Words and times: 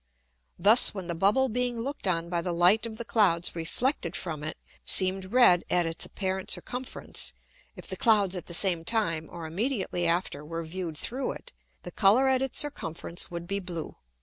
Thus 0.57 0.95
when 0.95 1.05
the 1.05 1.13
Bubble 1.13 1.47
being 1.47 1.79
look'd 1.81 2.07
on 2.07 2.27
by 2.27 2.41
the 2.41 2.53
Light 2.55 2.87
of 2.87 2.97
the 2.97 3.05
Clouds 3.05 3.55
reflected 3.55 4.15
from 4.15 4.43
it, 4.43 4.57
seemed 4.83 5.25
red 5.31 5.63
at 5.69 5.85
its 5.85 6.07
apparent 6.07 6.49
Circumference, 6.49 7.33
if 7.75 7.85
the 7.87 7.95
Clouds 7.95 8.35
at 8.35 8.47
the 8.47 8.53
same 8.55 8.83
time, 8.83 9.27
or 9.31 9.45
immediately 9.45 10.07
after, 10.07 10.43
were 10.43 10.63
view'd 10.63 10.97
through 10.97 11.33
it, 11.33 11.53
the 11.83 11.91
Colour 11.91 12.27
at 12.27 12.41
its 12.41 12.57
Circumference 12.57 13.29
would 13.29 13.45
be 13.45 13.59
blue. 13.59 13.95